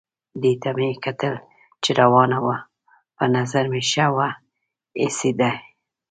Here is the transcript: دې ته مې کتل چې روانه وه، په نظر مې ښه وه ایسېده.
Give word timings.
دې 0.41 0.51
ته 0.61 0.69
مې 0.77 0.89
کتل 1.05 1.35
چې 1.83 1.89
روانه 2.01 2.37
وه، 2.45 2.57
په 3.15 3.25
نظر 3.35 3.63
مې 3.71 3.81
ښه 3.89 4.07
وه 4.15 4.29
ایسېده. 5.01 5.51